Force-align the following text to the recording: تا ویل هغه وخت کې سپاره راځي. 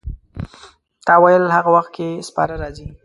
تا 1.05 1.13
ویل 1.23 1.43
هغه 1.55 1.69
وخت 1.75 1.89
کې 1.95 2.09
سپاره 2.29 2.55
راځي. 2.61 2.87